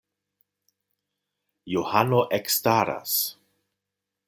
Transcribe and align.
Johano 1.75 2.23
ekstaras. 2.39 3.13